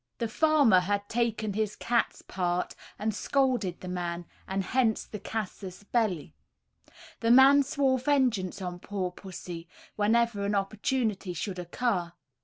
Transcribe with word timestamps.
The 0.17 0.27
farmer 0.27 0.79
had 0.79 1.07
taken 1.09 1.53
his 1.53 1.75
cat's 1.75 2.23
part, 2.23 2.73
and 2.97 3.13
scolded 3.13 3.81
the 3.81 3.87
man, 3.87 4.25
and 4.47 4.63
hence 4.63 5.03
the 5.05 5.19
casus 5.19 5.83
belli. 5.83 6.33
The 7.19 7.29
man 7.29 7.61
swore 7.61 7.99
vengeance 7.99 8.63
on 8.63 8.79
poor 8.79 9.11
pussy, 9.11 9.67
whenever 9.97 10.43
an 10.43 10.55
opportunity 10.55 11.33
should 11.33 11.59
occur. 11.59 12.13